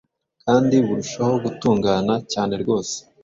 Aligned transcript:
kandi 0.43 0.75
burushaho 0.85 1.33
gutungana 1.45 2.13
cyanerwose 2.31 2.95